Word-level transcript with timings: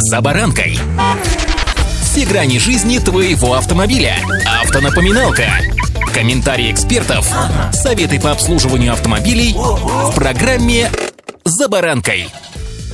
«За 0.00 0.20
баранкой». 0.20 0.78
Все 2.02 2.24
грани 2.24 2.58
жизни 2.58 2.98
твоего 2.98 3.54
автомобиля. 3.54 4.14
Автонапоминалка. 4.62 5.46
Комментарии 6.14 6.70
экспертов. 6.70 7.28
Советы 7.72 8.20
по 8.20 8.30
обслуживанию 8.30 8.92
автомобилей 8.92 9.54
в 9.56 10.14
программе 10.14 10.88
«За 11.44 11.68
баранкой». 11.68 12.28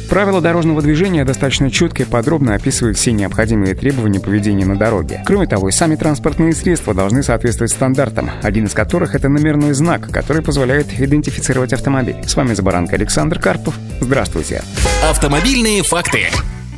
Правила 0.08 0.40
дорожного 0.40 0.80
движения 0.80 1.26
достаточно 1.26 1.70
четко 1.70 2.04
и 2.04 2.06
подробно 2.06 2.54
описывают 2.54 2.96
все 2.96 3.12
необходимые 3.12 3.74
требования 3.74 4.20
поведения 4.20 4.64
на 4.64 4.76
дороге. 4.76 5.22
Кроме 5.26 5.46
того, 5.46 5.68
и 5.68 5.72
сами 5.72 5.96
транспортные 5.96 6.54
средства 6.54 6.94
должны 6.94 7.22
соответствовать 7.22 7.72
стандартам, 7.72 8.30
один 8.42 8.64
из 8.64 8.72
которых— 8.72 9.14
это 9.16 9.28
номерной 9.28 9.74
знак, 9.74 10.10
который 10.10 10.40
позволяет 10.40 10.86
идентифицировать 10.98 11.74
автомобиль. 11.74 12.16
С 12.26 12.34
вами 12.34 12.54
Забаранка 12.54 12.96
Александр 12.96 13.38
Карпов. 13.38 13.74
Здравствуйте. 14.00 14.62
Автомобильные 15.10 15.82
факты. 15.82 16.28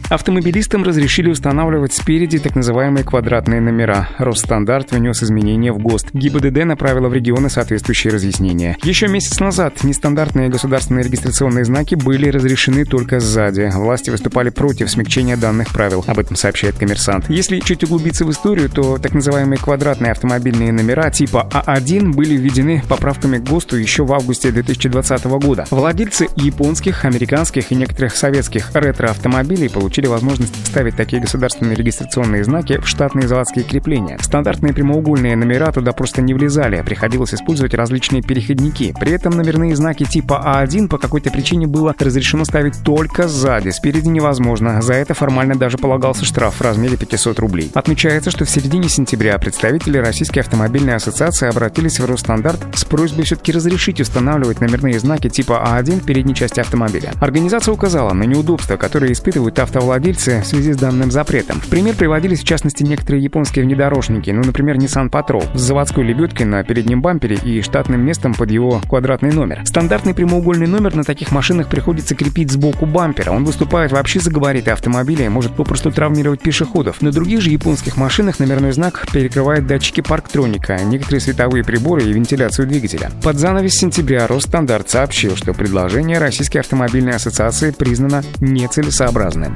Автомобилистам 0.08 0.84
разрешили 0.84 1.30
устанавливать 1.30 1.92
спереди 1.92 2.38
так 2.38 2.54
называемые 2.54 3.02
квадратные 3.02 3.60
номера. 3.60 4.08
Росстандарт 4.18 4.92
внес 4.92 5.20
изменения 5.24 5.72
в 5.72 5.78
ГОСТ. 5.78 6.12
ГИБДД 6.12 6.64
направила 6.64 7.08
в 7.08 7.12
регионы 7.12 7.50
соответствующие 7.50 8.12
разъяснения. 8.12 8.76
Еще 8.84 9.08
месяц 9.08 9.40
назад 9.40 9.82
нестандартные 9.82 10.48
государственные 10.48 11.04
регистрационные 11.04 11.64
знаки 11.64 11.96
были 11.96 12.28
разрешены 12.28 12.84
только 12.84 13.18
сзади. 13.18 13.68
Власти 13.74 14.10
выступали 14.10 14.50
против 14.50 14.88
смягчения 14.90 15.36
данных 15.36 15.72
правил. 15.72 16.04
Об 16.06 16.20
этом 16.20 16.36
сообщает 16.36 16.76
коммерсант. 16.78 17.28
Если 17.28 17.58
чуть 17.58 17.82
углубиться 17.82 18.24
в 18.24 18.30
историю, 18.30 18.70
то 18.70 18.98
так 18.98 19.12
называемые 19.12 19.58
квадратные 19.58 20.12
автомобильные 20.12 20.70
номера 20.70 21.10
типа 21.10 21.48
А1 21.52 22.12
были 22.12 22.36
введены 22.36 22.80
поправками 22.88 23.38
к 23.38 23.42
ГОСТу 23.42 23.76
еще 23.76 24.04
в 24.04 24.12
августе 24.12 24.52
2020 24.52 25.24
года. 25.24 25.64
Владельцы 25.72 26.28
японских, 26.36 27.04
американских 27.04 27.72
и 27.72 27.74
некоторых 27.74 28.14
советских 28.14 28.70
ретро-автомобилей 28.72 29.68
получили 29.68 29.95
получили 29.96 30.12
возможность 30.12 30.66
ставить 30.66 30.94
такие 30.94 31.22
государственные 31.22 31.74
регистрационные 31.74 32.44
знаки 32.44 32.78
в 32.78 32.86
штатные 32.86 33.26
заводские 33.28 33.64
крепления. 33.64 34.18
Стандартные 34.20 34.74
прямоугольные 34.74 35.36
номера 35.36 35.72
туда 35.72 35.92
просто 35.92 36.20
не 36.20 36.34
влезали, 36.34 36.82
приходилось 36.82 37.32
использовать 37.32 37.72
различные 37.72 38.20
переходники. 38.20 38.94
При 39.00 39.12
этом 39.12 39.32
номерные 39.32 39.74
знаки 39.74 40.04
типа 40.04 40.42
А1 40.44 40.88
по 40.88 40.98
какой-то 40.98 41.30
причине 41.30 41.66
было 41.66 41.94
разрешено 41.98 42.44
ставить 42.44 42.82
только 42.82 43.26
сзади, 43.26 43.70
спереди 43.70 44.08
невозможно. 44.08 44.82
За 44.82 44.92
это 44.92 45.14
формально 45.14 45.54
даже 45.54 45.78
полагался 45.78 46.26
штраф 46.26 46.56
в 46.56 46.60
размере 46.60 46.98
500 46.98 47.38
рублей. 47.38 47.70
Отмечается, 47.72 48.30
что 48.30 48.44
в 48.44 48.50
середине 48.50 48.90
сентября 48.90 49.38
представители 49.38 49.96
Российской 49.96 50.40
автомобильной 50.40 50.96
ассоциации 50.96 51.48
обратились 51.48 52.00
в 52.00 52.04
Росстандарт 52.04 52.60
с 52.74 52.84
просьбой 52.84 53.24
все-таки 53.24 53.50
разрешить 53.50 53.98
устанавливать 53.98 54.60
номерные 54.60 54.98
знаки 54.98 55.30
типа 55.30 55.64
А1 55.66 56.02
в 56.02 56.04
передней 56.04 56.34
части 56.34 56.60
автомобиля. 56.60 57.12
Организация 57.18 57.72
указала 57.72 58.12
на 58.12 58.24
неудобства, 58.24 58.76
которые 58.76 59.14
испытывают 59.14 59.58
автовладельцы 59.86 60.16
владельцы 60.16 60.40
в 60.42 60.46
связи 60.46 60.72
с 60.72 60.76
данным 60.76 61.10
запретом. 61.10 61.60
В 61.60 61.68
пример 61.68 61.94
приводились 61.94 62.40
в 62.40 62.44
частности 62.44 62.82
некоторые 62.82 63.22
японские 63.22 63.64
внедорожники, 63.64 64.30
ну, 64.30 64.42
например, 64.44 64.76
Nissan 64.76 65.10
Patrol 65.10 65.44
с 65.56 65.60
заводской 65.60 66.04
лебедкой 66.04 66.46
на 66.46 66.62
переднем 66.64 67.02
бампере 67.02 67.36
и 67.36 67.60
штатным 67.62 68.04
местом 68.04 68.34
под 68.34 68.50
его 68.50 68.80
квадратный 68.88 69.32
номер. 69.32 69.62
Стандартный 69.64 70.14
прямоугольный 70.14 70.66
номер 70.66 70.94
на 70.94 71.04
таких 71.04 71.32
машинах 71.32 71.68
приходится 71.68 72.14
крепить 72.14 72.50
сбоку 72.50 72.86
бампера. 72.86 73.30
Он 73.30 73.44
выступает 73.44 73.92
вообще 73.92 74.20
за 74.20 74.30
габариты 74.30 74.70
автомобиля 74.70 75.26
и 75.26 75.28
может 75.28 75.54
попросту 75.54 75.90
травмировать 75.90 76.40
пешеходов. 76.40 77.02
На 77.02 77.10
других 77.10 77.40
же 77.40 77.50
японских 77.50 77.96
машинах 77.96 78.38
номерной 78.38 78.72
знак 78.72 79.06
перекрывает 79.12 79.66
датчики 79.66 80.00
парктроника, 80.00 80.78
некоторые 80.84 81.20
световые 81.20 81.64
приборы 81.64 82.04
и 82.04 82.12
вентиляцию 82.12 82.68
двигателя. 82.68 83.10
Под 83.22 83.38
занавес 83.38 83.74
сентября 83.74 84.26
Росстандарт 84.26 84.90
сообщил, 84.90 85.36
что 85.36 85.52
предложение 85.52 86.18
Российской 86.18 86.58
автомобильной 86.58 87.16
ассоциации 87.16 87.70
признано 87.70 88.22
нецелесообразным. 88.40 89.54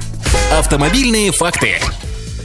Автомобильные 0.51 1.31
факты. 1.31 1.79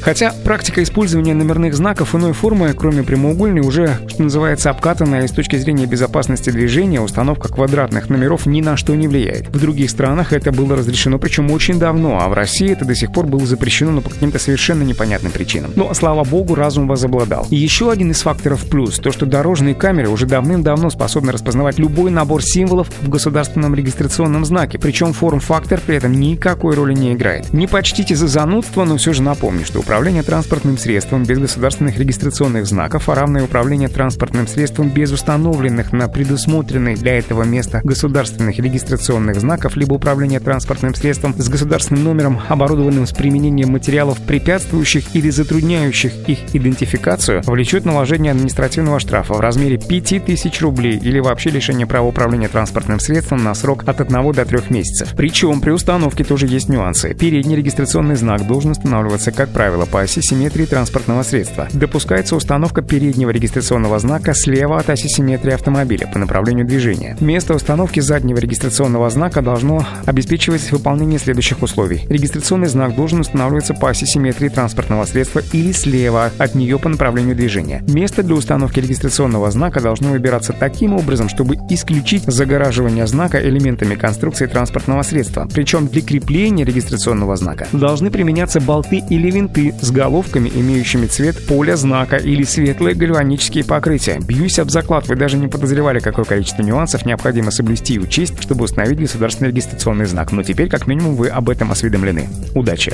Хотя 0.07 0.33
практика 0.45 0.85
использования 0.85 1.35
номерных 1.35 1.75
знаков 1.75 2.15
иной 2.15 2.33
формы, 2.33 2.73
кроме 2.79 3.03
прямоугольной, 3.03 3.63
уже, 3.63 3.99
что 4.07 4.23
называется, 4.23 4.71
обкатанная 4.71 5.25
и 5.25 5.27
с 5.27 5.33
точки 5.33 5.57
зрения 5.57 5.87
безопасности 5.87 6.51
движения, 6.51 7.01
установка 7.01 7.49
квадратных 7.49 8.09
номеров 8.09 8.47
ни 8.47 8.61
на 8.61 8.77
что 8.77 8.95
не 8.95 9.09
влияет. 9.09 9.49
В 9.49 9.59
других 9.59 9.91
странах 9.91 10.33
это 10.33 10.53
было 10.53 10.77
разрешено, 10.77 11.19
причем 11.19 11.51
очень 11.51 11.81
давно, 11.81 12.21
а 12.21 12.29
в 12.29 12.35
России 12.35 12.71
это 12.71 12.85
до 12.85 12.95
сих 12.95 13.13
пор 13.13 13.27
было 13.27 13.45
запрещено, 13.45 13.91
но 13.91 14.01
по 14.01 14.11
каким-то 14.11 14.39
совершенно 14.39 14.85
непонятным 14.85 15.33
причинам. 15.33 15.73
Но, 15.75 15.93
слава 15.93 16.23
богу, 16.23 16.55
разум 16.55 16.87
возобладал. 16.87 17.49
И 17.51 17.57
еще 17.57 17.91
один 17.91 18.13
из 18.13 18.21
факторов 18.23 18.65
плюс, 18.71 19.01
то, 19.01 19.11
что 19.11 19.27
дорожные 19.27 19.75
камеры 19.75 20.09
уже 20.09 20.27
давным-давно 20.27 20.89
способны 20.89 21.33
распознавать 21.33 21.81
любой 21.81 22.13
набор 22.13 22.45
символов 22.45 22.93
в 23.01 23.09
государственном 23.09 23.75
регистрационном 23.75 24.45
знаке, 24.45 24.79
причем 24.79 25.13
форм-фактор 25.13 25.81
при 25.85 25.97
этом 25.97 26.13
никакой 26.13 26.77
роли 26.77 26.95
не 26.95 27.13
играет. 27.13 27.53
Не 27.53 27.67
почтите 27.67 28.15
за 28.15 28.29
занудство, 28.29 28.85
но 28.85 28.99
все 28.99 29.13
же 29.13 29.23
напомню, 29.23 29.65
что 29.65 29.81
управление 29.81 29.96
транспортным 30.23 30.77
средством 30.77 31.25
без 31.25 31.39
государственных 31.39 31.99
регистрационных 31.99 32.67
знаков, 32.67 33.09
а 33.09 33.15
равное 33.15 33.45
управление 33.45 33.89
транспортным 33.89 34.47
средством 34.47 34.91
без 34.91 35.11
установленных 35.11 35.93
на 35.93 36.09
предусмотренных 36.09 36.99
для 36.99 37.19
этого 37.19 37.45
места 37.45 37.81
государственных 37.83 38.59
регистрационных 38.59 39.41
знаков, 39.41 39.75
либо 39.75 39.95
управление 39.95 40.39
транспортным 40.39 40.95
средством 40.95 41.35
с 41.39 41.49
государственным 41.49 42.05
номером, 42.05 42.41
оборудованным 42.47 43.07
с 43.07 43.13
применением 43.13 43.71
материалов, 43.71 44.21
препятствующих 44.21 45.15
или 45.15 45.31
затрудняющих 45.31 46.29
их 46.29 46.41
идентификацию, 46.55 47.43
влечет 47.47 47.87
наложение 47.87 48.33
административного 48.33 49.01
штрафа 49.01 49.33
в 49.33 49.41
размере 49.41 49.79
5000 49.79 50.61
рублей 50.61 50.99
или 50.99 51.21
вообще 51.21 51.49
лишение 51.49 51.87
права 51.87 52.09
управления 52.09 52.49
транспортным 52.49 53.01
средством 53.01 53.43
на 53.43 53.55
срок 53.55 53.85
от 53.87 54.01
1 54.03 54.33
до 54.33 54.45
3 54.45 54.59
месяцев. 54.69 55.15
Причем 55.17 55.61
при 55.63 55.71
установке 55.71 56.23
тоже 56.23 56.47
есть 56.47 56.69
нюансы. 56.69 57.15
Передний 57.15 57.57
регистрационный 57.57 58.17
знак 58.17 58.47
должен 58.47 58.73
устанавливаться, 58.73 59.33
как 59.33 59.49
правило, 59.49 59.86
по 59.87 60.03
оси 60.03 60.21
симметрии 60.21 60.65
транспортного 60.65 61.23
средства. 61.23 61.69
Допускается 61.73 62.37
установка 62.37 62.83
переднего 62.83 63.31
регистрационного 63.31 63.99
знака 63.99 64.35
слева 64.35 64.79
от 64.79 64.91
оси 64.91 65.09
симметрии 65.09 65.53
автомобиля 65.53 66.07
по 66.07 66.19
направлению 66.19 66.67
движения. 66.67 67.17
Место 67.21 67.55
установки 67.55 68.01
заднего 68.01 68.39
регистрационного 68.39 69.09
знака 69.11 69.43
должно 69.43 69.87
обеспечивать 70.05 70.71
выполнение 70.73 71.19
следующих 71.19 71.63
условий. 71.63 72.07
Регистрационный 72.09 72.69
знак 72.69 72.95
должен 72.95 73.21
устанавливаться 73.21 73.75
по 73.75 73.91
оси 73.91 74.05
симметрии 74.05 74.49
транспортного 74.49 75.05
средства 75.05 75.43
или 75.53 75.73
слева 75.73 76.31
от 76.39 76.55
нее 76.55 76.79
по 76.79 76.89
направлению 76.89 77.37
движения. 77.37 77.83
Место 77.89 78.23
для 78.23 78.35
установки 78.35 78.81
регистрационного 78.81 79.51
знака 79.51 79.81
должно 79.81 80.11
выбираться 80.11 80.53
таким 80.53 80.95
образом, 80.95 81.29
чтобы 81.29 81.57
исключить 81.71 82.25
загораживание 82.25 83.07
знака 83.07 83.41
элементами 83.41 83.95
конструкции 83.95 84.47
транспортного 84.47 85.03
средства. 85.03 85.49
Причем 85.53 85.89
для 85.89 86.03
крепления 86.03 86.65
регистрационного 86.65 87.37
знака 87.37 87.67
должны 87.73 88.11
применяться 88.11 88.61
болты 88.61 89.03
или 89.09 89.31
винты 89.31 89.66
с 89.81 89.91
головками, 89.91 90.51
имеющими 90.55 91.07
цвет 91.07 91.47
поля 91.47 91.77
знака 91.77 92.17
или 92.17 92.43
светлые 92.45 92.95
гальванические 92.95 93.65
покрытия. 93.65 94.19
Бьюсь 94.21 94.59
об 94.59 94.71
заклад, 94.71 95.09
вы 95.09 95.17
даже 95.17 95.37
не 95.37 95.49
подозревали, 95.49 96.01
какое 96.01 96.25
количество 96.25 96.63
нюансов 96.63 97.07
необходимо 97.07 97.51
соблюсти 97.51 97.95
и 97.95 97.99
учесть, 97.99 98.41
чтобы 98.41 98.65
установить 98.65 99.01
государственный 99.01 99.51
регистрационный 99.51 100.07
знак. 100.07 100.33
Но 100.33 100.43
теперь, 100.43 100.69
как 100.69 100.87
минимум, 100.87 101.17
вы 101.17 101.29
об 101.29 101.49
этом 101.49 101.73
осведомлены. 101.73 102.29
Удачи! 102.55 102.93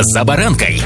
За 0.00 0.24
баранкой! 0.24 0.80